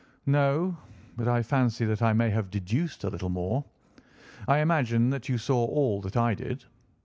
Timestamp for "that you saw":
5.11-5.63